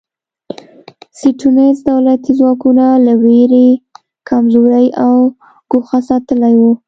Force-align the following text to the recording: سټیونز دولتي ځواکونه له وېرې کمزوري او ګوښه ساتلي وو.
سټیونز 1.19 1.77
دولتي 1.91 2.31
ځواکونه 2.39 2.85
له 3.05 3.13
وېرې 3.23 3.67
کمزوري 4.29 4.87
او 5.05 5.15
ګوښه 5.71 5.99
ساتلي 6.09 6.55
وو. 6.61 6.71